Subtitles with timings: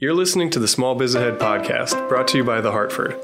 [0.00, 3.14] You're listening to the Small Biz Ahead podcast, brought to you by The Hartford.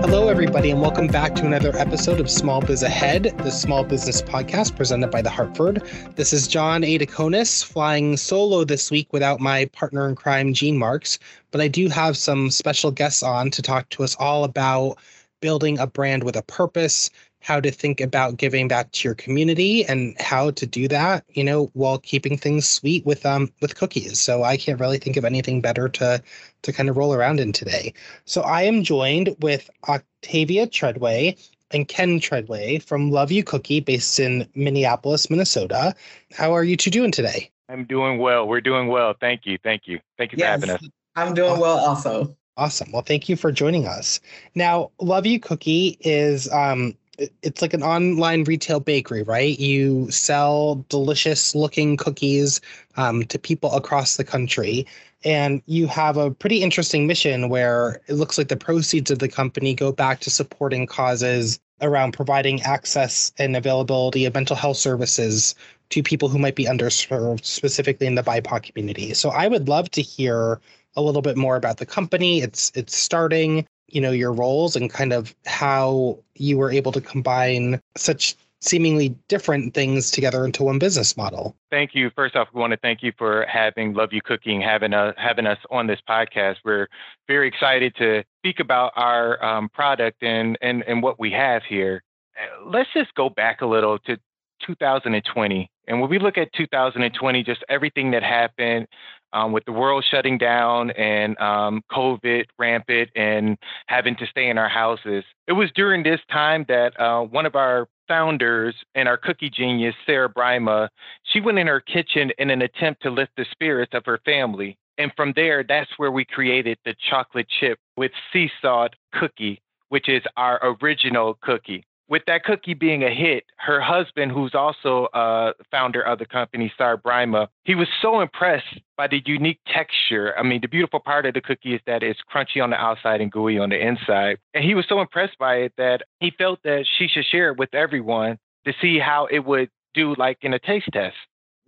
[0.00, 4.22] Hello, everybody, and welcome back to another episode of Small Biz Ahead, the small business
[4.22, 5.82] podcast presented by The Hartford.
[6.14, 11.18] This is Jon Aidukonis flying solo this week without my partner in crime, Gene Marks,
[11.50, 14.96] but I do have some special guests on to talk to us all about
[15.40, 17.10] building a brand with a purpose,
[17.40, 21.44] how to think about giving back to your community and how to do that, you
[21.44, 24.20] know, while keeping things sweet with um with cookies.
[24.20, 26.22] So I can't really think of anything better to
[26.62, 27.92] to kind of roll around in today.
[28.24, 31.36] So I am joined with Octavia Treadway
[31.70, 35.94] and Ken Treadway from Love You Cookie based in Minneapolis, Minnesota.
[36.32, 37.50] How are you two doing today?
[37.68, 38.46] I'm doing well.
[38.46, 39.14] We're doing well.
[39.18, 39.58] Thank you.
[39.62, 40.00] Thank you.
[40.18, 40.88] Thank you for Yes, having us.
[41.16, 42.36] I'm doing well also.
[42.56, 42.90] Awesome.
[42.92, 44.18] Well, thank you for joining us.
[44.54, 46.94] Now, Love You Cookie is um
[47.42, 49.58] it's like an online retail bakery, right?
[49.58, 52.60] You sell delicious looking cookies
[52.98, 54.86] um, to people across the country.
[55.24, 59.28] And you have a pretty interesting mission where it looks like the proceeds of the
[59.28, 65.54] company go back to supporting causes around providing access and availability of mental health services
[65.88, 69.14] to people who might be underserved, specifically in the BIPOC community.
[69.14, 70.60] So I would love to hear
[70.96, 74.90] a little bit more about the company, its its starting, you know, your roles and
[74.90, 80.78] kind of how you were able to combine such seemingly different things together into one
[80.78, 81.54] business model.
[81.70, 82.10] Thank you.
[82.16, 85.46] First off, we want to thank you for having Love You Cooking, having us having
[85.46, 86.56] us on this podcast.
[86.64, 86.88] We're
[87.28, 92.02] very excited to speak about our um, product and, and and what we have here.
[92.36, 94.18] Uh, Let's just go back a little to
[94.66, 98.88] 2020, and when we look at 2020, just everything that happened
[99.36, 104.56] um, with the world shutting down and um, COVID rampant and having to stay in
[104.56, 105.24] our houses.
[105.46, 109.94] It was during this time that uh, one of our founders and our cookie genius,
[110.06, 110.88] Sarah Brima,
[111.24, 114.78] she went in her kitchen in an attempt to lift the spirits of her family.
[114.96, 119.60] And from there, that's where we created the chocolate chip with sea salt cookie,
[119.90, 121.84] which is our original cookie.
[122.08, 126.72] With that cookie being a hit, her husband, who's also a founder of the company,
[126.78, 130.32] Sar Brima, he was so impressed by the unique texture.
[130.38, 133.20] I mean, the beautiful part of the cookie is that it's crunchy on the outside
[133.20, 134.38] and gooey on the inside.
[134.54, 137.58] And he was so impressed by it that he felt that she should share it
[137.58, 141.16] with everyone to see how it would do, like in a taste test.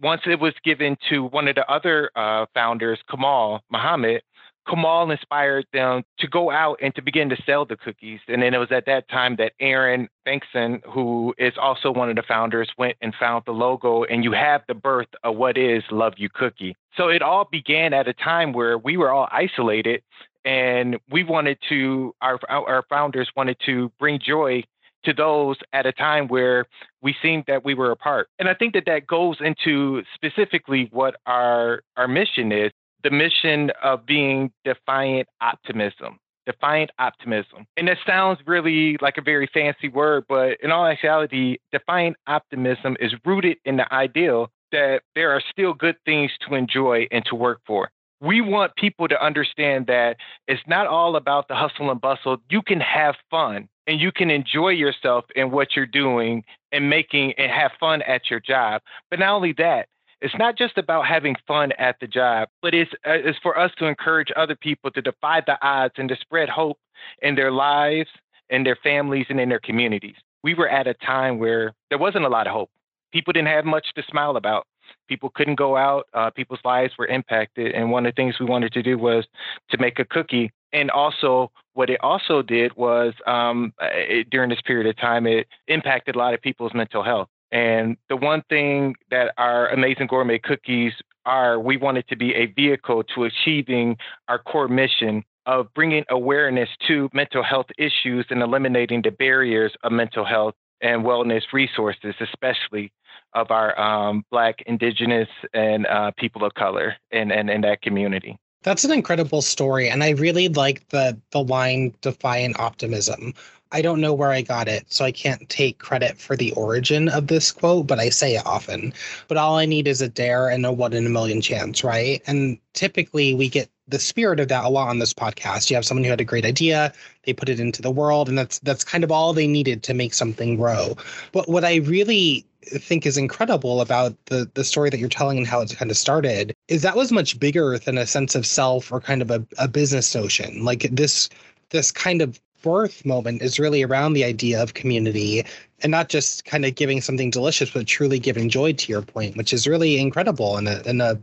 [0.01, 4.23] Once it was given to one of the other uh, founders, Kamal Muhammad,
[4.69, 8.21] Kamal inspired them to go out and to begin to sell the cookies.
[8.29, 12.17] And then it was at that time that Aaron Bankson, who is also one of
[12.17, 14.05] the founders, went and found the logo.
[14.05, 16.77] And you have the birth of what is Love You Cookie.
[16.97, 20.03] So it all began at a time where we were all isolated
[20.45, 24.65] and we wanted to, our, our founders wanted to bring joy
[25.05, 26.67] to those at a time where
[27.03, 28.29] we seemed that we were apart.
[28.39, 33.71] And I think that that goes into specifically what our, our mission is the mission
[33.83, 36.19] of being defiant optimism.
[36.47, 37.67] Defiant optimism.
[37.77, 42.97] And that sounds really like a very fancy word, but in all actuality, defiant optimism
[43.01, 47.35] is rooted in the ideal that there are still good things to enjoy and to
[47.35, 47.91] work for.
[48.21, 50.17] We want people to understand that
[50.49, 52.39] it's not all about the hustle and bustle.
[52.51, 57.33] You can have fun and you can enjoy yourself in what you're doing and making
[57.39, 58.83] and have fun at your job.
[59.11, 59.89] But not only that,
[60.21, 63.71] it's not just about having fun at the job, but it's, uh, it's for us
[63.79, 66.79] to encourage other people to defy the odds and to spread hope
[67.23, 68.11] in their lives,
[68.51, 70.17] in their families, and in their communities.
[70.43, 72.71] We were at a time where there wasn't a lot of hope.
[73.13, 74.67] People didn't have much to smile about.
[75.09, 76.07] People couldn't go out.
[76.15, 77.73] Uh, people's lives were impacted.
[77.73, 79.25] And one of the things we wanted to do was
[79.71, 80.51] to make a cookie.
[80.73, 85.47] And also, what it also did was um, it, during this period of time, it
[85.67, 87.29] impacted a lot of people's mental health.
[87.51, 90.93] And the one thing that our amazing gourmet cookies
[91.25, 93.97] are, we wanted to be a vehicle to achieving
[94.29, 99.93] our core mission of bringing awareness to mental health issues and eliminating the barriers of
[99.93, 102.93] mental health and wellness resources, especially
[103.35, 108.39] of our um, Black, Indigenous, and uh, people of color in, in, in that community.
[108.63, 113.33] That's an incredible story, and I really like the the line "defiant optimism."
[113.73, 117.09] I don't know where I got it, so I can't take credit for the origin
[117.09, 118.93] of this quote, but I say it often.
[119.29, 122.23] But all I need is a dare and a one in a million chance, right?
[122.27, 125.71] And typically we get the spirit of that a lot on this podcast.
[125.71, 126.93] You have someone who had a great idea,
[127.25, 129.95] they put it into the world, and that's that's kind of all they needed to
[129.95, 130.97] make something grow.
[131.33, 135.47] But what I really think is incredible about the the story that you're telling and
[135.47, 138.93] how it's kind of started is that was much bigger than a sense of self
[138.93, 140.65] or kind of a, a business notion.
[140.65, 141.29] Like this
[141.71, 145.45] this kind of birth moment is really around the idea of community
[145.83, 149.37] and not just kind of giving something delicious, but truly giving joy to your point,
[149.37, 151.21] which is really incredible and a, and a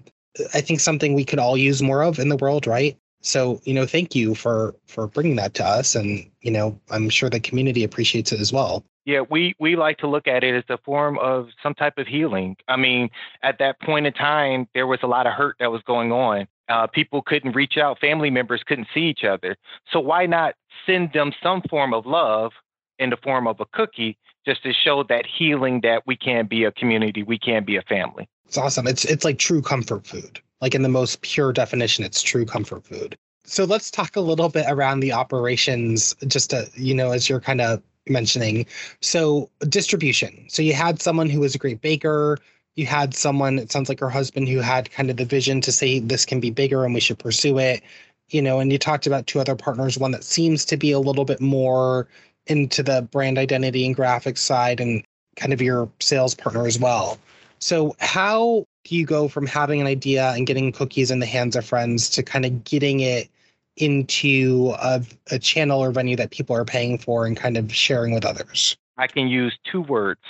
[0.53, 2.97] I think something we could all use more of in the world, right?
[3.21, 7.09] So, you know, thank you for for bringing that to us and, you know, I'm
[7.09, 8.83] sure the community appreciates it as well.
[9.05, 12.07] Yeah, we we like to look at it as a form of some type of
[12.07, 12.57] healing.
[12.67, 13.09] I mean,
[13.43, 16.47] at that point in time, there was a lot of hurt that was going on.
[16.67, 19.55] Uh, people couldn't reach out, family members couldn't see each other.
[19.91, 22.51] So why not send them some form of love
[22.97, 26.63] in the form of a cookie, just to show that healing that we can be
[26.63, 28.27] a community, we can be a family.
[28.45, 28.87] It's awesome.
[28.87, 30.39] It's it's like true comfort food.
[30.61, 33.17] Like in the most pure definition, it's true comfort food.
[33.43, 37.41] So let's talk a little bit around the operations, just to, you know, as you're
[37.41, 38.65] kind of mentioning.
[39.01, 40.45] So distribution.
[40.47, 42.37] So you had someone who was a great baker.
[42.75, 45.71] You had someone, it sounds like her husband, who had kind of the vision to
[45.71, 47.81] say this can be bigger and we should pursue it.
[48.29, 50.99] You know, and you talked about two other partners, one that seems to be a
[50.99, 52.07] little bit more
[52.47, 55.03] into the brand identity and graphics side and
[55.35, 57.19] kind of your sales partner as well.
[57.59, 61.55] So, how do you go from having an idea and getting cookies in the hands
[61.55, 63.29] of friends to kind of getting it
[63.77, 68.13] into a, a channel or venue that people are paying for and kind of sharing
[68.13, 68.77] with others?
[68.97, 70.21] I can use two words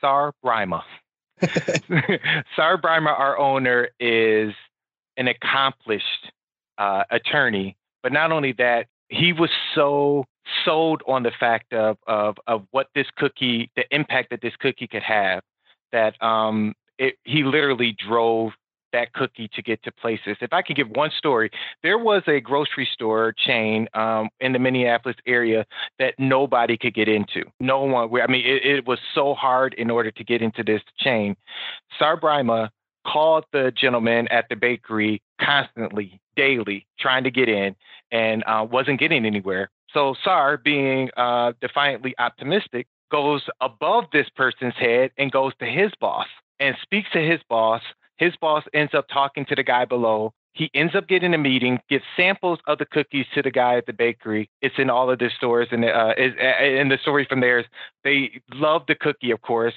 [0.00, 0.82] Sar Brima.
[2.56, 4.52] Sar Brima, our owner, is
[5.16, 6.32] an accomplished
[6.78, 10.24] uh, attorney, but not only that, he was so
[10.64, 14.86] sold on the fact of, of, of what this cookie, the impact that this cookie
[14.86, 15.42] could have,
[15.92, 18.52] that um, it, he literally drove
[18.92, 20.36] that cookie to get to places.
[20.40, 21.50] If I can give one story,
[21.82, 25.66] there was a grocery store chain um, in the Minneapolis area
[25.98, 27.44] that nobody could get into.
[27.60, 30.82] No one, I mean, it, it was so hard in order to get into this
[30.98, 31.36] chain.
[31.98, 32.70] Sar Brima
[33.06, 37.74] called the gentleman at the bakery constantly, daily, trying to get in
[38.10, 39.70] and uh, wasn't getting anywhere.
[39.92, 45.90] So Sar, being uh, defiantly optimistic, goes above this person's head and goes to his
[46.00, 46.26] boss
[46.60, 47.82] and speaks to his boss.
[48.20, 50.34] His boss ends up talking to the guy below.
[50.52, 53.86] He ends up getting a meeting, gives samples of the cookies to the guy at
[53.86, 54.50] the bakery.
[54.60, 57.66] It's in all of their stores, and uh, is, and the story from there is
[58.04, 59.72] they love the cookie, of course.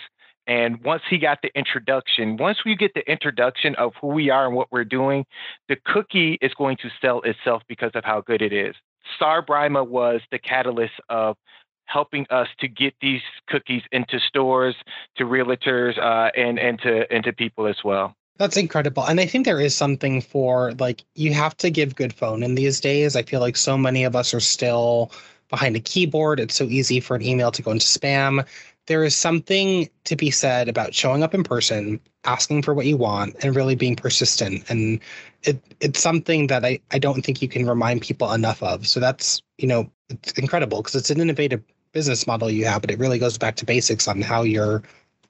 [0.46, 4.46] And once he got the introduction, once we get the introduction of who we are
[4.46, 5.26] and what we're doing,
[5.70, 8.76] the cookie is going to sell itself because of how good it is.
[9.18, 11.38] Sar Brima was the catalyst of
[11.86, 14.76] helping us to get these cookies into stores,
[15.16, 18.14] to realtors, uh, and and to and to people as well.
[18.38, 19.06] That's incredible.
[19.06, 22.56] And I think there is something for like you have to give good phone in
[22.56, 23.16] these days.
[23.16, 25.12] I feel like so many of us are still
[25.50, 26.40] behind a keyboard.
[26.40, 28.44] It's so easy for an email to go into spam
[28.88, 32.98] there is something to be said about showing up in person, asking for what you
[32.98, 34.64] want, and really being persistent.
[34.70, 35.00] And
[35.44, 38.88] it it's something that I, I don't think you can remind people enough of.
[38.88, 41.64] So that's, you know, it's incredible because it's an innovative
[41.94, 44.84] business model you have, but it really goes back to basics on how you're,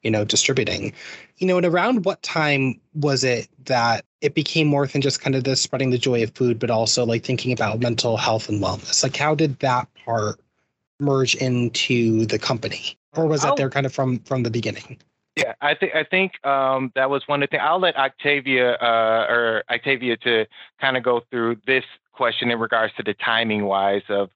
[0.04, 0.94] you know, distributing.
[1.38, 5.36] You know, and around what time was it that it became more than just kind
[5.36, 8.62] of this spreading the joy of food, but also like thinking about mental health and
[8.62, 9.04] wellness?
[9.04, 10.40] Like how did that part
[11.00, 12.98] merge into the company?
[13.16, 14.98] or was that there kind of from from the beginning?
[15.36, 17.64] Yeah, I think I think um, that was one of the things.
[17.66, 20.46] I'll let Octavia uh, or Octavia to
[20.80, 24.30] kind of go through this question in regards to the timing wise of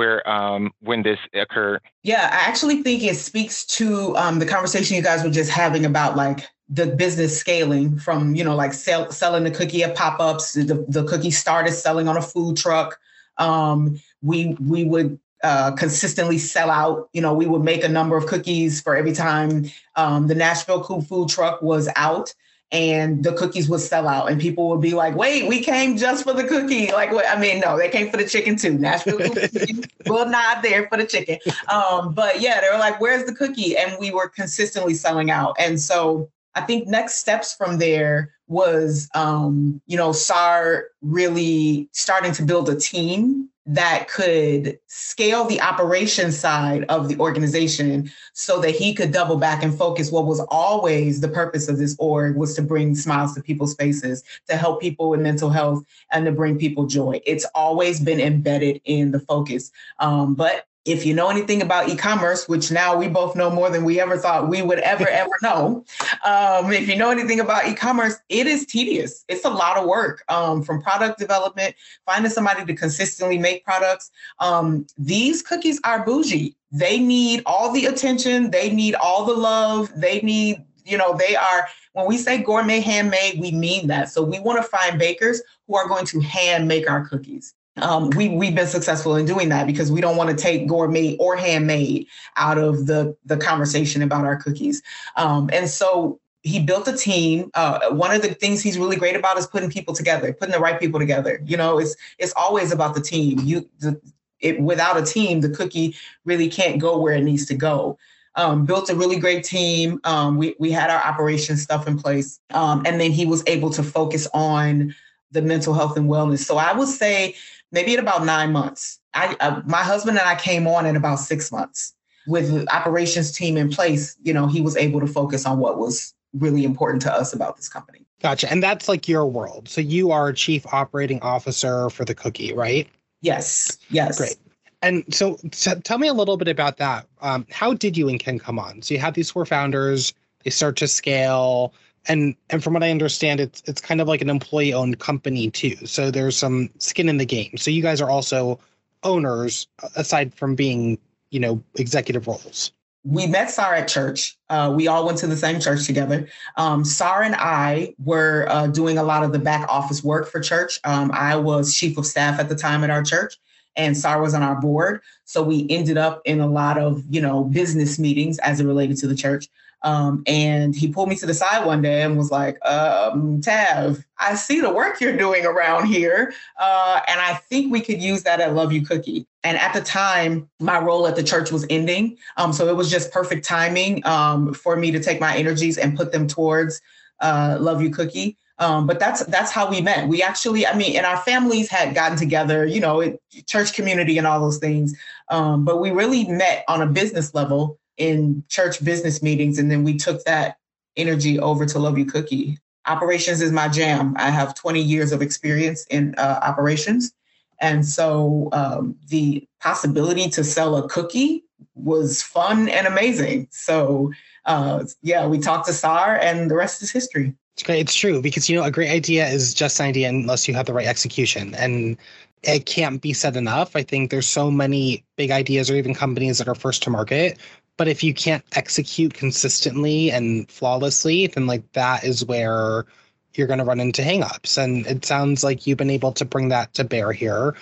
[0.00, 1.82] where um, when this occurred.
[2.04, 5.84] Yeah, I actually think it speaks to um, the conversation you guys were just having
[5.84, 10.54] about like the business scaling from you know like sell, selling the cookie at pop-ups.
[10.54, 12.98] The, the cookie started selling on a food truck.
[13.36, 17.10] Um, we we would uh, consistently sell out.
[17.12, 19.66] You know, we would make a number of cookies for every time
[19.96, 22.34] um, the Nashville food truck was out,
[22.72, 26.24] and the cookies would sell out, and people would be like, "Wait, we came just
[26.24, 28.78] for the cookie." Like, I mean, no, they came for the chicken too.
[28.78, 29.18] Nashville
[30.06, 33.76] well, not there for the chicken, um, but yeah, they were like, "Where's the cookie?"
[33.76, 39.08] And we were consistently selling out, and so I think next steps from there was,
[39.14, 46.32] um, you know, Sar really starting to build a team that could scale the operation
[46.32, 51.20] side of the organization so that he could double back and focus what was always
[51.20, 55.08] the purpose of this org was to bring smiles to people's faces to help people
[55.08, 57.20] with mental health and to bring people joy.
[57.24, 59.70] It's always been embedded in the focus.
[60.00, 63.84] Um, but if you know anything about e-commerce, which now we both know more than
[63.84, 65.84] we ever thought we would ever ever know,
[66.24, 69.24] um, if you know anything about e-commerce, it is tedious.
[69.28, 71.74] It's a lot of work um, from product development,
[72.06, 74.10] finding somebody to consistently make products.
[74.38, 76.56] Um, these cookies are bougie.
[76.72, 78.50] They need all the attention.
[78.50, 79.90] They need all the love.
[79.94, 81.68] They need, you know, they are.
[81.92, 84.08] When we say gourmet handmade, we mean that.
[84.10, 88.10] So we want to find bakers who are going to hand make our cookies um,
[88.10, 91.36] we we've been successful in doing that because we don't want to take gourmet or
[91.36, 92.06] handmade
[92.36, 94.82] out of the the conversation about our cookies.
[95.16, 97.50] Um, and so he built a team.
[97.54, 100.60] Uh, one of the things he's really great about is putting people together, putting the
[100.60, 101.42] right people together.
[101.44, 103.40] You know, it's it's always about the team.
[103.40, 104.00] You the,
[104.40, 105.94] it, without a team, the cookie
[106.24, 107.98] really can't go where it needs to go.
[108.36, 110.00] Um, built a really great team.
[110.04, 113.70] Um, we we had our operation stuff in place, um, and then he was able
[113.70, 114.94] to focus on
[115.32, 116.38] the mental health and wellness.
[116.38, 117.34] So I would say
[117.72, 118.98] maybe at about nine months.
[119.14, 121.94] I, uh, my husband and I came on in about six months
[122.26, 124.16] with the operations team in place.
[124.22, 127.56] You know, he was able to focus on what was really important to us about
[127.56, 128.06] this company.
[128.22, 128.50] Gotcha.
[128.50, 129.68] And that's like your world.
[129.68, 132.88] So you are chief operating officer for the cookie, right?
[133.22, 133.78] Yes.
[133.88, 134.18] Yes.
[134.18, 134.36] Great.
[134.82, 137.06] And so, so tell me a little bit about that.
[137.20, 138.82] Um, how did you and Ken come on?
[138.82, 141.74] So you have these four founders, they start to scale
[142.06, 145.50] and and from what I understand, it's it's kind of like an employee owned company
[145.50, 145.76] too.
[145.86, 147.56] So there's some skin in the game.
[147.56, 148.58] So you guys are also
[149.02, 149.66] owners
[149.96, 150.98] aside from being
[151.30, 152.72] you know executive roles.
[153.02, 154.36] We met Sar at church.
[154.50, 156.28] Uh, we all went to the same church together.
[156.58, 160.78] Um, and I were uh, doing a lot of the back office work for church.
[160.84, 163.38] Um, I was chief of staff at the time at our church,
[163.76, 165.00] and Sar was on our board.
[165.24, 168.96] So we ended up in a lot of you know business meetings as it related
[168.98, 169.48] to the church.
[169.82, 174.04] Um, and he pulled me to the side one day and was like, um, Tav,
[174.18, 176.34] I see the work you're doing around here.
[176.58, 179.26] Uh, and I think we could use that at Love You Cookie.
[179.42, 182.18] And at the time, my role at the church was ending.
[182.36, 185.96] Um, so it was just perfect timing um, for me to take my energies and
[185.96, 186.82] put them towards
[187.20, 188.36] uh, Love You Cookie.
[188.60, 190.06] Um, but that's that's how we met.
[190.06, 194.18] We actually, I mean, and our families had gotten together, you know, it, church community
[194.18, 194.94] and all those things.
[195.30, 199.58] Um, but we really met on a business level in church business meetings.
[199.58, 200.58] And then we took that
[200.96, 202.58] energy over to Love You Cookie.
[202.86, 204.14] Operations is my jam.
[204.18, 207.12] I have 20 years of experience in uh, operations.
[207.60, 213.48] And so um, the possibility to sell a cookie was fun and amazing.
[213.50, 214.12] So
[214.44, 217.34] uh, yeah, we talked to SAR and the rest is history.
[217.60, 217.80] It's great.
[217.80, 220.64] It's true because, you know, a great idea is just an idea unless you have
[220.64, 221.54] the right execution.
[221.54, 221.98] And
[222.42, 223.76] it can't be said enough.
[223.76, 227.38] I think there's so many big ideas or even companies that are first to market
[227.80, 232.84] but if you can't execute consistently and flawlessly, then like that is where
[233.32, 234.62] you're going to run into hangups.
[234.62, 237.56] And it sounds like you've been able to bring that to bear here.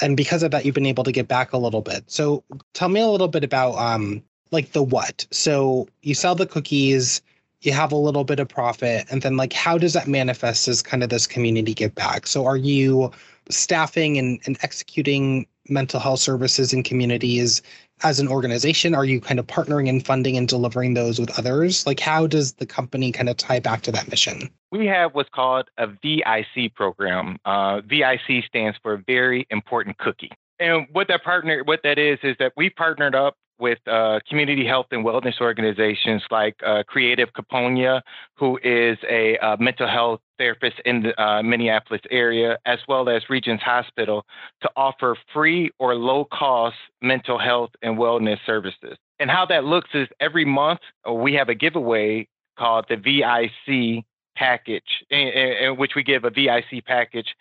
[0.00, 2.02] And because of that, you've been able to get back a little bit.
[2.10, 2.42] So
[2.74, 5.24] tell me a little bit about um like the what.
[5.30, 7.22] So you sell the cookies,
[7.62, 10.82] you have a little bit of profit, and then like how does that manifest as
[10.82, 12.26] kind of this community give back?
[12.26, 13.10] So are you
[13.50, 17.62] staffing and, and executing mental health services in communities
[18.02, 18.94] as an organization?
[18.94, 21.86] Are you kind of partnering and funding and delivering those with others?
[21.86, 24.50] Like how does the company kind of tie back to that mission?
[24.72, 27.38] We have what's called a vic program.
[27.44, 30.30] Uh, vic stands for very important cookie.
[30.58, 34.66] And what that partner what that is is that we partnered up with uh, community
[34.66, 38.00] health and wellness organizations like uh, Creative Kuponya,
[38.36, 43.22] who is a uh, mental health therapist in the uh, Minneapolis area, as well as
[43.28, 44.24] Regions Hospital,
[44.62, 48.96] to offer free or low cost mental health and wellness services.
[49.18, 52.26] And how that looks is every month uh, we have a giveaway
[52.58, 54.04] called the VIC
[54.36, 57.34] package, in, in, which we give a VIC package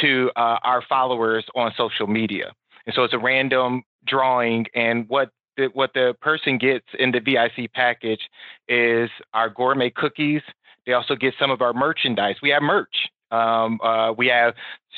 [0.00, 2.52] to uh, our followers on social media.
[2.86, 7.20] And so it's a random drawing, and what the, what the person gets in the
[7.20, 8.28] VIC package
[8.68, 10.42] is our gourmet cookies.
[10.86, 12.36] They also get some of our merchandise.
[12.42, 13.08] We have merch.
[13.32, 14.54] Um, uh, we have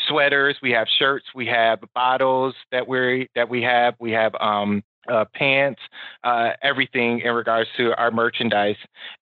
[0.06, 3.94] sweaters, we have shirts, we have bottles that we that we have.
[3.98, 5.80] We have um, uh, pants,
[6.24, 8.76] uh, everything in regards to our merchandise.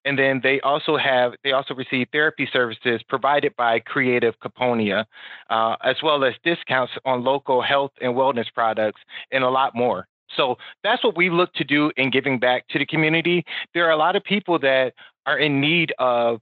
[0.05, 5.05] And then they also have, they also receive therapy services provided by Creative Kuponya,
[5.49, 9.01] uh, as well as discounts on local health and wellness products
[9.31, 10.07] and a lot more.
[10.35, 13.43] So that's what we look to do in giving back to the community.
[13.73, 14.93] There are a lot of people that
[15.25, 16.41] are in need of,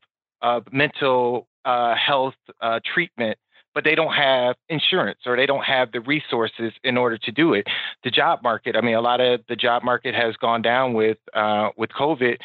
[0.72, 3.36] mental uh, health uh, treatment,
[3.74, 7.54] but they don't have insurance or they don't have the resources in order to do
[7.54, 7.66] it.
[8.04, 11.18] The job market, I mean, a lot of the job market has gone down with
[11.34, 12.38] uh, with COVID.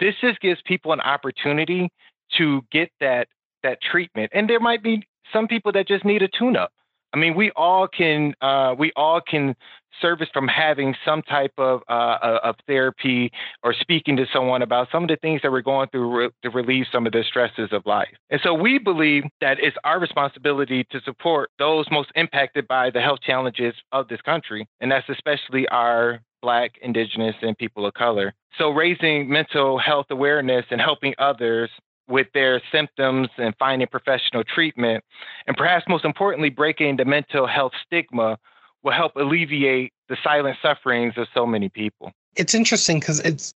[0.00, 1.90] This just gives people an opportunity
[2.38, 3.28] to get that
[3.62, 6.72] that treatment, and there might be some people that just need a tune-up.
[7.12, 9.54] I mean, we all can uh, we all can
[10.00, 13.30] service from having some type of uh, uh, of therapy
[13.62, 16.50] or speaking to someone about some of the things that we're going through re- to
[16.50, 18.14] relieve some of the stresses of life.
[18.30, 23.00] And so we believe that it's our responsibility to support those most impacted by the
[23.00, 28.34] health challenges of this country, and that's especially our Black, Indigenous, and people of color.
[28.58, 31.70] So raising mental health awareness and helping others
[32.08, 35.04] with their symptoms and finding professional treatment.
[35.46, 38.38] And perhaps most importantly, breaking the mental health stigma
[38.82, 42.12] will help alleviate the silent sufferings of so many people.
[42.36, 43.54] It's interesting because it's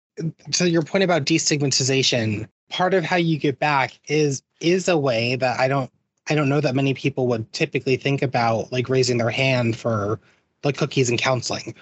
[0.52, 2.48] to your point about destigmatization.
[2.68, 5.90] Part of how you get back is is a way that I don't
[6.28, 10.20] I don't know that many people would typically think about like raising their hand for
[10.64, 11.74] like cookies and counseling.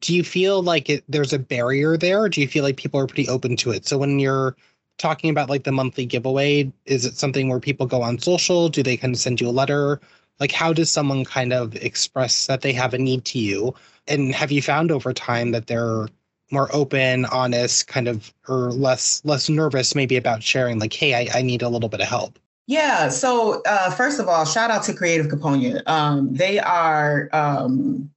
[0.00, 2.28] Do you feel like it, there's a barrier there?
[2.28, 3.86] do you feel like people are pretty open to it?
[3.86, 4.56] So when you're
[4.98, 8.68] talking about like the monthly giveaway, is it something where people go on social?
[8.68, 10.00] Do they kind of send you a letter?
[10.40, 13.74] Like how does someone kind of express that they have a need to you?
[14.08, 16.08] And have you found over time that they're
[16.50, 21.38] more open, honest, kind of or less less nervous maybe about sharing like, hey, I,
[21.38, 22.38] I need a little bit of help?
[22.66, 23.08] Yeah.
[23.08, 25.82] So uh, first of all, shout out to Creative Kuponya.
[25.88, 28.10] Um, they are um,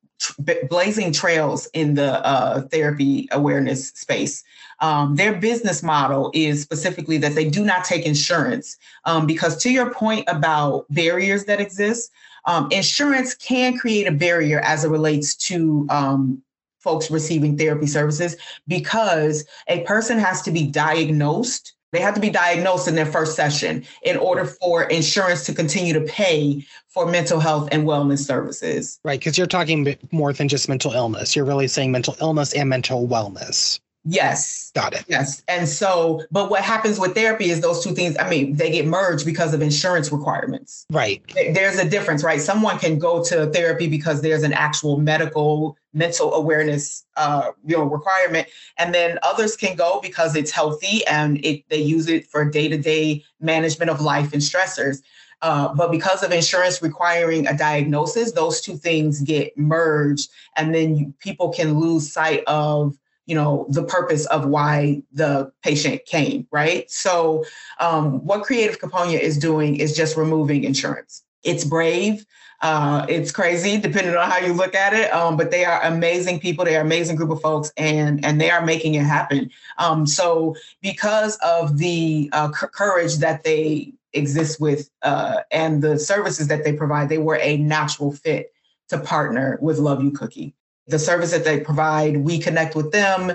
[0.70, 4.44] blazing trails in the uh, therapy awareness space.
[4.84, 8.76] Um, their business model is specifically that they do not take insurance
[9.06, 12.12] um, because, to your point about barriers that exist,
[12.44, 16.44] um, insurance can create a barrier as it relates to um,
[16.80, 18.36] folks receiving therapy services
[18.68, 23.36] because a person has to be diagnosed they have to be diagnosed in their first
[23.36, 29.00] session in order for insurance to continue to pay for mental health and wellness services.
[29.04, 31.36] Right, because you're talking more than just mental illness.
[31.36, 33.80] You're really saying mental illness and mental wellness.
[34.06, 34.72] Yes.
[34.76, 35.06] Got it.
[35.08, 35.44] Yes.
[35.48, 38.86] And so, but what happens with therapy is those two things, I mean, they get
[38.86, 40.86] merged because of insurance requirements.
[40.92, 41.22] Right.
[41.54, 42.42] There's a difference, right?
[42.42, 47.84] Someone can go to therapy because there's an actual medical mental awareness uh, you know
[47.84, 48.48] requirement
[48.80, 53.24] and then others can go because it's healthy and it, they use it for day-to-day
[53.40, 55.04] management of life and stressors
[55.44, 60.96] uh, but because of insurance requiring a diagnosis those two things get merged and then
[60.96, 66.48] you, people can lose sight of you know the purpose of why the patient came
[66.52, 66.90] right?
[66.90, 67.46] So
[67.80, 71.24] um, what creative kuponya is doing is just removing insurance.
[71.44, 72.26] It's brave.
[72.62, 76.40] Uh, it's crazy depending on how you look at it um, but they are amazing
[76.40, 76.64] people.
[76.64, 79.50] They are amazing group of folks and and they are making it happen.
[79.78, 86.00] Um, so because of the uh, c- courage that they exist with uh, and the
[86.00, 88.54] services that they provide they were a natural fit
[88.90, 90.54] to partner with love you cookie
[90.88, 93.34] the service that they provide, we connect with them.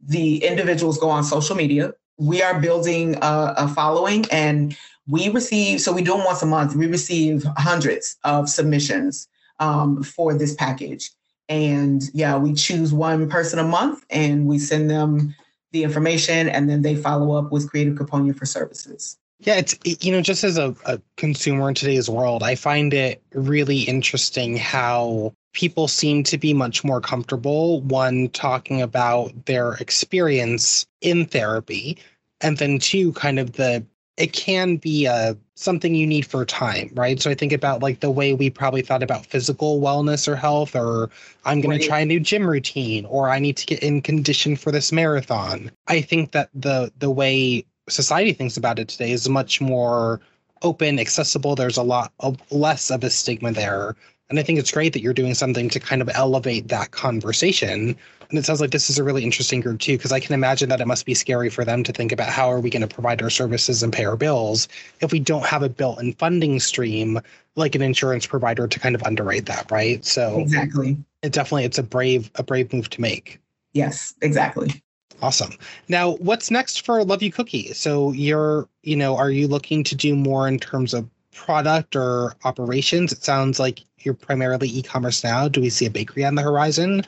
[0.00, 1.92] The individuals go on social media.
[2.18, 4.76] We are building a, a following and
[5.08, 6.74] we receive, so we do them once a month.
[6.74, 11.10] We receive hundreds of submissions um, for this package.
[11.48, 15.34] And yeah, we choose one person a month and we send them
[15.72, 19.16] the information and then they follow up with Creative Kuponya for services.
[19.40, 23.22] Yeah, it's you know, just as a, a consumer in today's world, I find it
[23.32, 30.86] really interesting how people seem to be much more comfortable one talking about their experience
[31.00, 31.98] in therapy
[32.40, 33.84] and then two kind of the
[34.16, 37.20] it can be a uh, something you need for time right?
[37.20, 40.76] So i think about like the way we probably thought about physical wellness or health
[40.76, 41.10] or
[41.44, 41.80] i'm going right.
[41.80, 44.92] to try a new gym routine or i need to get in condition for this
[44.92, 45.70] marathon.
[45.88, 50.20] I think that the the way society thinks about it today is much more
[50.62, 51.54] open accessible.
[51.54, 53.96] There's a lot of less of a stigma there
[54.30, 57.96] and I think it's great that you're doing something to kind of elevate that conversation.
[58.28, 60.68] And it sounds like this is a really interesting group too, because I can imagine
[60.68, 62.94] that it must be scary for them to think about how are we going to
[62.94, 64.68] provide our services and pay our bills
[65.00, 67.20] if we don't have a built-in funding stream
[67.56, 70.04] like an insurance provider to kind of underwrite that, right?
[70.04, 73.40] So exactly, it definitely it's a brave a brave move to make.
[73.72, 74.82] Yes, exactly.
[75.20, 75.52] Awesome.
[75.88, 77.72] Now, what's next for Love You Cookie?
[77.72, 82.34] So you're, you know, are you looking to do more in terms of product or
[82.44, 83.10] operations?
[83.10, 85.48] It sounds like you're primarily e-commerce now.
[85.48, 87.02] Do we see a bakery on the horizon?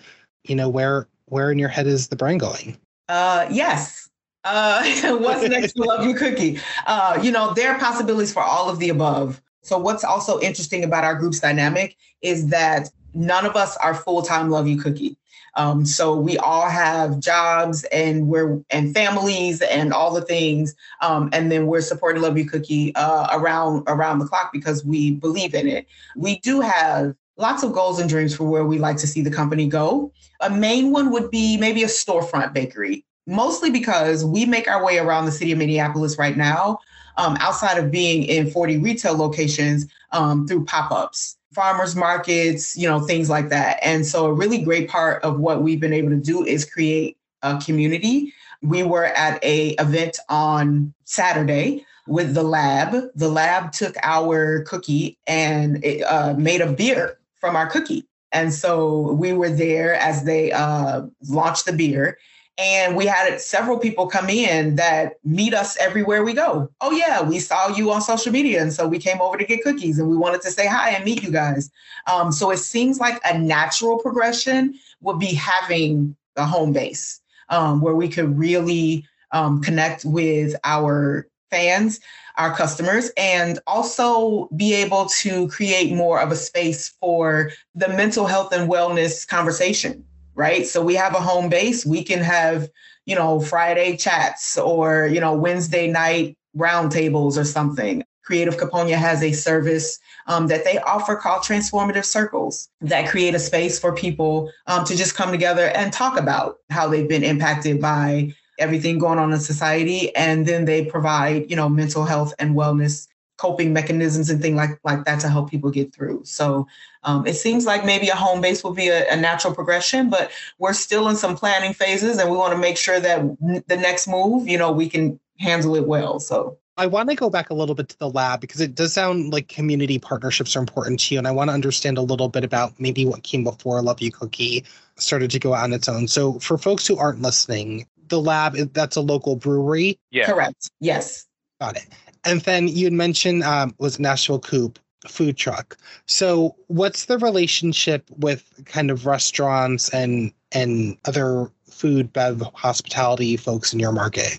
[0.45, 2.77] You know, where where in your head is the brand going?
[3.09, 4.09] Uh, yes.
[4.45, 4.83] Uh,
[5.19, 6.59] what's next Love You Cookie?
[6.87, 9.41] Uh, you know, there are possibilities for all of the above.
[9.63, 14.51] So what's also interesting about our group's dynamic is that none of us are full-time
[14.51, 15.17] Love You Cookie.
[15.57, 21.29] Um, so we all have jobs and we're and families and all the things, um,
[21.33, 25.55] and then we're supporting Love You Cookie uh, around around the clock because we believe
[25.55, 25.87] in it.
[26.17, 29.31] We do have lots of goals and dreams for where we like to see the
[29.31, 30.13] company go.
[30.41, 34.99] A main one would be maybe a storefront bakery, mostly because we make our way
[34.99, 36.79] around the city of Minneapolis right now.
[37.17, 43.01] Um, outside of being in 40 retail locations um, through pop-ups farmers markets, you know,
[43.01, 43.79] things like that.
[43.83, 47.17] And so a really great part of what we've been able to do is create
[47.43, 48.33] a community.
[48.63, 53.11] We were at a event on Saturday with the lab.
[53.15, 58.07] The lab took our cookie and it, uh, made a beer from our cookie.
[58.33, 62.19] And so we were there as they uh, launched the beer.
[62.59, 66.71] And we had several people come in that meet us everywhere we go.
[66.81, 68.61] Oh, yeah, we saw you on social media.
[68.61, 71.05] And so we came over to get cookies and we wanted to say hi and
[71.05, 71.71] meet you guys.
[72.07, 77.81] Um, so it seems like a natural progression would be having a home base um,
[77.81, 82.01] where we could really um, connect with our fans,
[82.37, 88.27] our customers, and also be able to create more of a space for the mental
[88.27, 90.05] health and wellness conversation
[90.41, 90.67] right?
[90.67, 91.85] So we have a home base.
[91.85, 92.69] We can have,
[93.05, 98.03] you know, Friday chats or, you know, Wednesday night roundtables or something.
[98.25, 99.99] Creative Kuponya has a service
[100.29, 104.97] um, that they offer called Transformative Circles that create a space for people um, to
[104.97, 109.41] just come together and talk about how they've been impacted by everything going on in
[109.41, 110.15] society.
[110.17, 113.09] And then they provide, you know, mental health and wellness
[113.41, 116.21] coping mechanisms and things like, like that to help people get through.
[116.25, 116.67] So
[117.05, 120.31] um, it seems like maybe a home base will be a, a, natural progression, but
[120.59, 124.09] we're still in some planning phases and we want to make sure that the next
[124.09, 126.21] move, you know, we can handle it well.
[126.21, 128.93] So I want to go back a little bit to the lab because it does
[128.93, 131.19] sound like community partnerships are important to you.
[131.19, 134.13] And I want to understand a little bit about maybe what came before Love You
[134.13, 136.09] Cookie started to go on its own.
[136.09, 139.99] So for folks who aren't listening, the lab, that's a local brewery.
[140.11, 140.27] Yeah.
[140.27, 140.71] Correct.
[140.81, 141.27] Yes.
[141.59, 141.87] Got it.
[142.25, 144.79] And then you had mentioned um, was Nashville Coop
[145.09, 145.77] food truck.
[146.07, 153.73] So what's the relationship with kind of restaurants and and other food, bev, hospitality folks
[153.73, 154.39] in your market?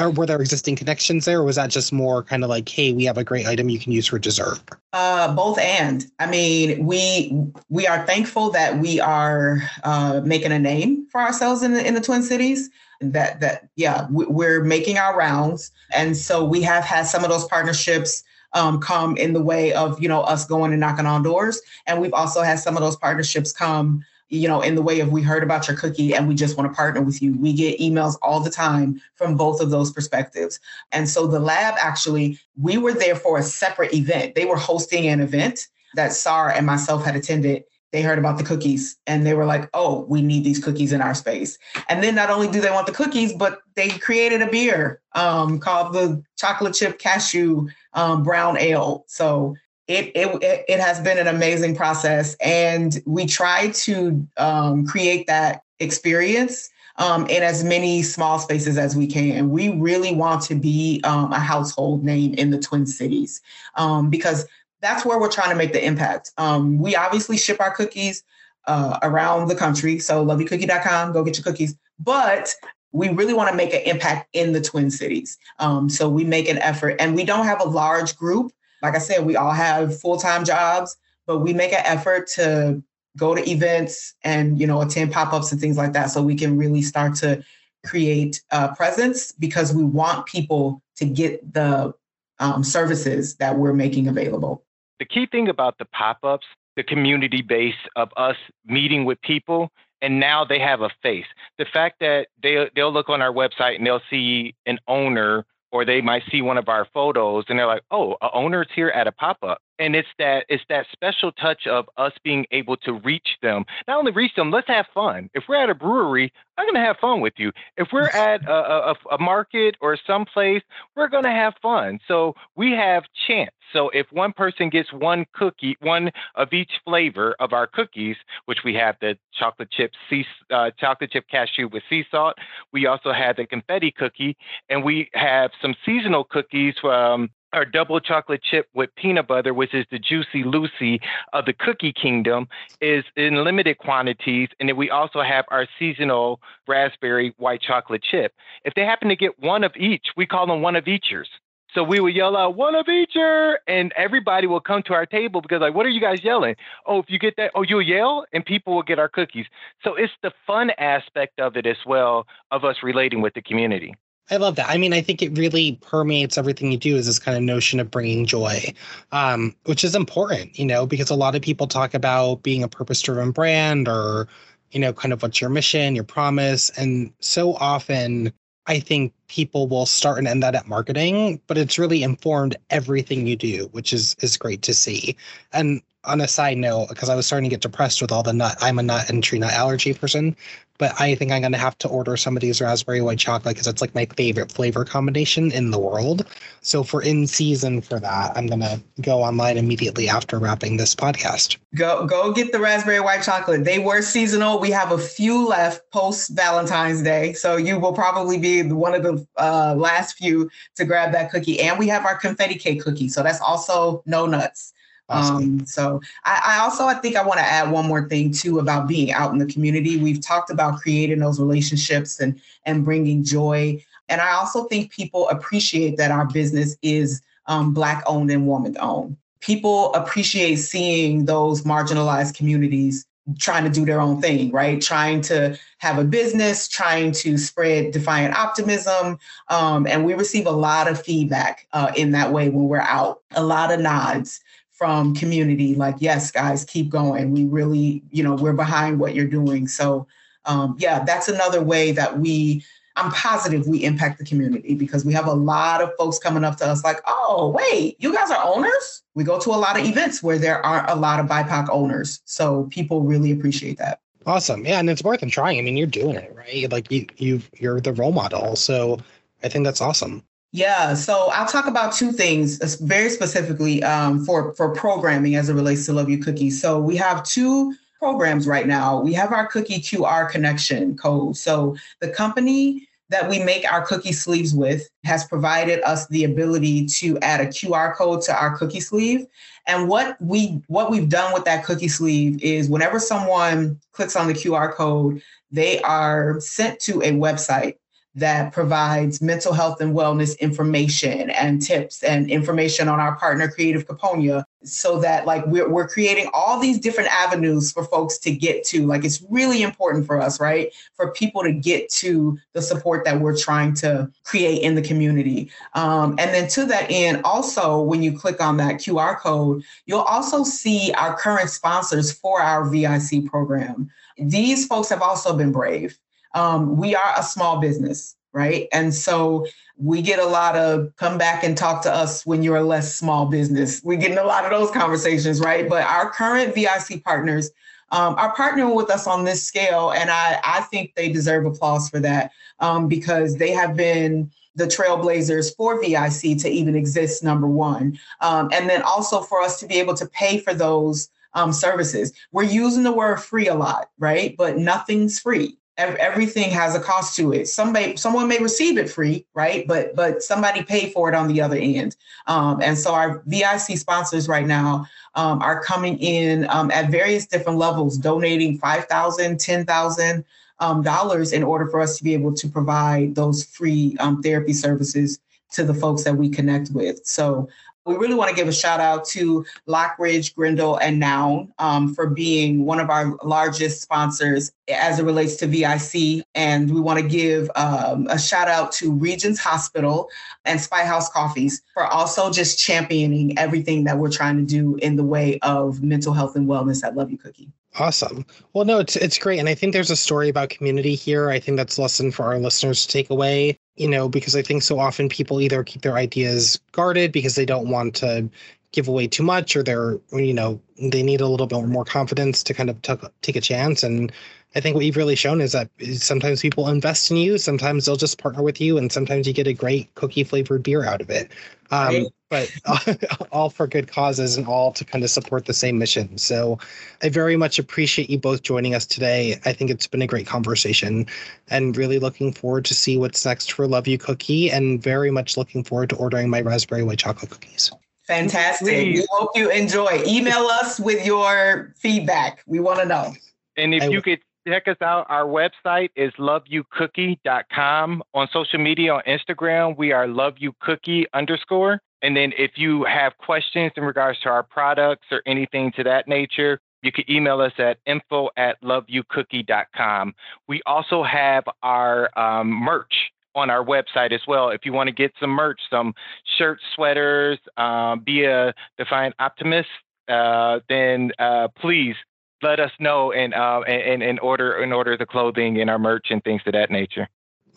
[0.00, 2.92] Or were there existing connections there, or was that just more kind of like, hey,
[2.92, 4.58] we have a great item you can use for dessert?
[4.92, 6.06] Uh, both and.
[6.18, 7.36] I mean, we
[7.68, 11.94] we are thankful that we are uh, making a name for ourselves in the in
[11.94, 17.06] the Twin Cities that that yeah we're making our rounds and so we have had
[17.06, 20.80] some of those partnerships um, come in the way of you know us going and
[20.80, 24.74] knocking on doors and we've also had some of those partnerships come you know in
[24.74, 27.20] the way of we heard about your cookie and we just want to partner with
[27.20, 30.58] you we get emails all the time from both of those perspectives
[30.92, 35.06] and so the lab actually we were there for a separate event they were hosting
[35.06, 39.34] an event that Sar and myself had attended they heard about the cookies and they
[39.34, 41.58] were like, oh, we need these cookies in our space.
[41.88, 45.58] And then not only do they want the cookies, but they created a beer um,
[45.58, 49.04] called the chocolate chip cashew um, brown ale.
[49.08, 49.56] So
[49.90, 52.36] it, it, it has been an amazing process.
[52.40, 58.94] And we try to um, create that experience um, in as many small spaces as
[58.94, 59.50] we can.
[59.50, 63.40] We really want to be um, a household name in the Twin Cities
[63.74, 64.46] um, because
[64.80, 66.30] that's where we're trying to make the impact.
[66.38, 68.22] Um, we obviously ship our cookies
[68.66, 69.98] uh, around the country.
[69.98, 71.76] So loveyoucookie.com, go get your cookies.
[71.98, 72.54] But
[72.92, 75.36] we really want to make an impact in the Twin Cities.
[75.58, 78.52] Um, so we make an effort, and we don't have a large group.
[78.82, 82.82] Like I said, we all have full time jobs, but we make an effort to
[83.16, 86.34] go to events and you know attend pop ups and things like that, so we
[86.34, 87.42] can really start to
[87.84, 91.94] create a presence because we want people to get the
[92.38, 94.64] um, services that we're making available.
[94.98, 99.70] The key thing about the pop ups, the community base of us meeting with people,
[100.02, 101.26] and now they have a face.
[101.58, 105.84] The fact that they, they'll look on our website and they'll see an owner or
[105.84, 109.06] they might see one of our photos and they're like, oh, a owner's here at
[109.06, 112.92] a pop up and it's that it's that special touch of us being able to
[112.92, 113.64] reach them.
[113.88, 115.30] Not only reach them let's have fun.
[115.34, 117.50] If we're at a brewery i'm going to have fun with you.
[117.76, 120.62] If we're at a, a, a market or someplace
[120.94, 121.98] we're going to have fun.
[122.06, 123.50] So we have chance.
[123.72, 128.58] So if one person gets one cookie one of each flavor of our cookies which
[128.64, 132.34] we have the chocolate chip sea uh, chocolate chip cashew with sea salt
[132.72, 134.36] we also have the confetti cookie
[134.68, 139.74] and we have some seasonal cookies from our double chocolate chip with peanut butter, which
[139.74, 141.00] is the Juicy Lucy
[141.32, 142.48] of the Cookie Kingdom,
[142.80, 144.48] is in limited quantities.
[144.58, 148.32] And then we also have our seasonal raspberry white chocolate chip.
[148.64, 151.26] If they happen to get one of each, we call them one of eachers.
[151.74, 155.40] So we would yell out one of eacher, and everybody will come to our table
[155.40, 156.56] because like, what are you guys yelling?
[156.84, 159.46] Oh, if you get that, oh, you'll yell, and people will get our cookies.
[159.84, 163.94] So it's the fun aspect of it as well of us relating with the community.
[164.30, 164.68] I love that.
[164.68, 167.80] I mean, I think it really permeates everything you do is this kind of notion
[167.80, 168.72] of bringing joy,
[169.10, 172.68] um, which is important, you know, because a lot of people talk about being a
[172.68, 174.28] purpose driven brand or,
[174.70, 176.70] you know, kind of what's your mission, your promise.
[176.70, 178.32] And so often
[178.66, 183.26] I think people will start and end that at marketing, but it's really informed everything
[183.26, 185.16] you do, which is is great to see.
[185.52, 188.32] And on a side note, because I was starting to get depressed with all the
[188.32, 190.36] nut, I'm a nut and tree nut allergy person
[190.80, 193.54] but I think I'm going to have to order some of these raspberry white chocolate
[193.54, 196.26] because it's like my favorite flavor combination in the world.
[196.62, 200.94] So for in season for that, I'm going to go online immediately after wrapping this
[200.94, 201.58] podcast.
[201.76, 203.64] Go go get the raspberry white chocolate.
[203.64, 204.58] They were seasonal.
[204.58, 209.02] We have a few left post Valentine's Day, so you will probably be one of
[209.02, 211.60] the uh, last few to grab that cookie.
[211.60, 214.72] And we have our confetti cake cookie, so that's also no nuts.
[215.10, 218.58] Um, so I, I, also I think I want to add one more thing too
[218.58, 219.96] about being out in the community.
[219.96, 223.84] We've talked about creating those relationships and and bringing joy.
[224.08, 228.76] And I also think people appreciate that our business is um, black owned and woman
[228.80, 229.16] owned.
[229.40, 233.06] People appreciate seeing those marginalized communities
[233.38, 234.80] trying to do their own thing, right?
[234.80, 239.18] Trying to have a business, trying to spread defiant optimism.
[239.48, 243.22] Um, and we receive a lot of feedback uh, in that way when we're out,
[243.32, 244.40] a lot of nods
[244.80, 247.32] from community like yes guys keep going.
[247.32, 249.68] We really you know we're behind what you're doing.
[249.68, 250.06] So
[250.46, 252.64] um, yeah that's another way that we
[252.96, 256.56] i'm positive we impact the community because we have a lot of folks coming up
[256.56, 259.02] to us like oh wait you guys are owners?
[259.14, 262.20] We go to a lot of events where there aren't a lot of bipoc owners.
[262.24, 264.00] So people really appreciate that.
[264.24, 264.64] Awesome.
[264.64, 265.58] Yeah and it's worth trying.
[265.58, 266.72] I mean you're doing it right?
[266.72, 268.56] Like you you you're the role model.
[268.56, 268.98] So
[269.42, 274.52] i think that's awesome yeah, so I'll talk about two things very specifically um, for
[274.54, 276.60] for programming as it relates to Love You Cookies.
[276.60, 279.00] So we have two programs right now.
[279.00, 281.36] We have our cookie QR connection code.
[281.36, 286.86] So the company that we make our cookie sleeves with has provided us the ability
[286.86, 289.26] to add a QR code to our cookie sleeve.
[289.68, 294.26] And what we what we've done with that cookie sleeve is whenever someone clicks on
[294.26, 297.76] the QR code, they are sent to a website
[298.14, 303.86] that provides mental health and wellness information and tips and information on our partner creative
[303.86, 308.64] kuponya so that like we're, we're creating all these different avenues for folks to get
[308.64, 308.84] to.
[308.84, 310.72] Like it's really important for us right?
[310.94, 315.50] For people to get to the support that we're trying to create in the community.
[315.74, 320.00] Um, and then to that end also when you click on that qr code you'll
[320.00, 323.88] also see our current sponsors for our vic program.
[324.18, 325.98] These folks have also been brave
[326.34, 328.68] um, we are a small business, right?
[328.72, 332.56] And so we get a lot of come back and talk to us when you're
[332.56, 333.82] a less small business.
[333.82, 335.68] We're getting a lot of those conversations, right?
[335.68, 337.50] But our current VIC partners
[337.92, 341.88] um, are partnering with us on this scale, and I, I think they deserve applause
[341.88, 347.48] for that um, because they have been the trailblazers for VIC to even exist, number
[347.48, 347.98] one.
[348.20, 352.12] Um, and then also for us to be able to pay for those um, services.
[352.32, 354.36] We're using the word free a lot, right?
[354.36, 357.48] But nothing's free everything has a cost to it.
[357.48, 359.66] Somebody, someone may receive it free, right?
[359.66, 361.96] But but somebody paid for it on the other end.
[362.26, 367.26] Um, and so our VIC sponsors right now um, are coming in um, at various
[367.26, 370.24] different levels, donating five thousand, ten thousand
[370.60, 374.52] um, dollars in order for us to be able to provide those free um, therapy
[374.52, 375.18] services
[375.52, 377.04] to the folks that we connect with.
[377.04, 377.48] So
[377.86, 382.06] we really want to give a shout out to Lockridge, Grindal, and Nauen um, for
[382.08, 386.24] being one of our largest sponsors as it relates to VIC.
[386.34, 390.08] And we want to give um, a shout out to Regions Hospital
[390.44, 395.04] and Spyhouse Coffees for also just championing everything that we're trying to do in the
[395.04, 397.50] way of mental health and wellness at Love You Cookie.
[397.78, 398.26] Awesome.
[398.52, 401.30] Well, no, it's it's great, and I think there's a story about community here.
[401.30, 403.59] I think that's a lesson for our listeners to take away.
[403.80, 407.46] You know, because I think so often people either keep their ideas guarded because they
[407.46, 408.28] don't want to
[408.72, 412.42] give away too much, or they're you know they need a little bit more confidence
[412.42, 413.82] to kind of t- take a chance.
[413.82, 414.12] And
[414.54, 417.96] I think what you've really shown is that sometimes people invest in you, sometimes they'll
[417.96, 421.08] just partner with you, and sometimes you get a great cookie flavored beer out of
[421.08, 421.30] it.
[421.70, 422.50] Um, right.
[422.64, 426.18] But all for good causes and all to kind of support the same mission.
[426.18, 426.58] So
[427.02, 429.40] I very much appreciate you both joining us today.
[429.44, 431.06] I think it's been a great conversation
[431.48, 435.36] and really looking forward to see what's next for Love You Cookie and very much
[435.36, 437.70] looking forward to ordering my raspberry white chocolate cookies.
[438.06, 438.66] Fantastic.
[438.66, 440.02] We hope you enjoy.
[440.04, 442.42] Email us with your feedback.
[442.46, 443.14] We want to know.
[443.56, 445.06] And if I you could check us out.
[445.08, 448.02] Our website is loveyoucookie.com.
[448.14, 451.80] On social media, on Instagram, we are loveyoucookie underscore.
[452.02, 456.08] And then if you have questions in regards to our products or anything to that
[456.08, 460.14] nature, you can email us at info at loveyoucookie.com.
[460.48, 462.94] We also have our um, merch
[463.34, 464.48] on our website as well.
[464.48, 465.94] If you want to get some merch, some
[466.38, 469.68] shirts, sweaters, um, be a defiant optimist,
[470.08, 471.94] uh, then uh, please
[472.42, 476.08] let us know and uh, and and order and order the clothing and our merch
[476.10, 477.08] and things of that nature.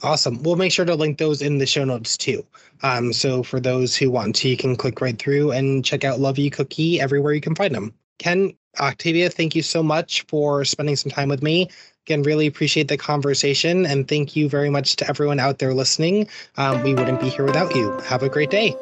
[0.02, 0.44] Awesome.
[0.44, 2.46] We'll make sure to link those in the show notes too.
[2.82, 6.20] Um, so for those who want to, you can click right through and check out
[6.20, 7.94] Love You Cookie everywhere you can find them.
[8.20, 11.70] Ken, Octavia, thank you so much for spending some time with me.
[12.06, 16.28] Again, really appreciate the conversation and thank you very much to everyone out there listening.
[16.58, 17.98] Um, we wouldn't be here without you.
[18.00, 18.76] Have a great day.